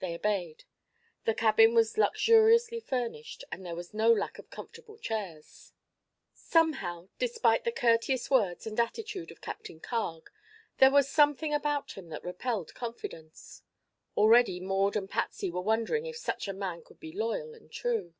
[0.00, 0.64] They obeyed.
[1.24, 5.72] The cabin was luxuriously furnished and there was no lack of comfortable chairs.
[6.34, 10.32] Somehow, despite the courteous words and attitude of Captain Carg,
[10.78, 13.62] there was something about him that repelled confidence.
[14.16, 18.14] Already Maud and Patsy were wondering if such a man could be loyal and true.